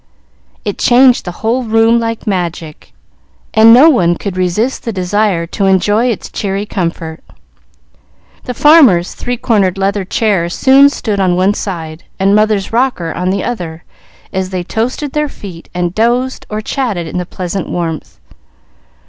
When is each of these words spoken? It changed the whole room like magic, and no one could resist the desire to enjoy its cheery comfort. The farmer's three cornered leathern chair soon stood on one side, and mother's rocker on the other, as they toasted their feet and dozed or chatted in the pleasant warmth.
It 0.65 0.79
changed 0.79 1.25
the 1.25 1.31
whole 1.45 1.61
room 1.63 1.99
like 1.99 2.25
magic, 2.25 2.91
and 3.53 3.71
no 3.71 3.87
one 3.87 4.15
could 4.15 4.35
resist 4.35 4.83
the 4.83 4.91
desire 4.91 5.45
to 5.45 5.67
enjoy 5.67 6.07
its 6.07 6.31
cheery 6.31 6.65
comfort. 6.65 7.23
The 8.45 8.55
farmer's 8.55 9.13
three 9.13 9.37
cornered 9.37 9.77
leathern 9.77 10.07
chair 10.09 10.49
soon 10.49 10.89
stood 10.89 11.19
on 11.19 11.35
one 11.35 11.53
side, 11.53 12.03
and 12.17 12.33
mother's 12.33 12.73
rocker 12.73 13.13
on 13.13 13.29
the 13.29 13.43
other, 13.43 13.83
as 14.33 14.49
they 14.49 14.63
toasted 14.63 15.11
their 15.13 15.29
feet 15.29 15.69
and 15.71 15.93
dozed 15.93 16.47
or 16.49 16.61
chatted 16.61 17.05
in 17.05 17.19
the 17.19 17.25
pleasant 17.27 17.69
warmth. 17.69 18.17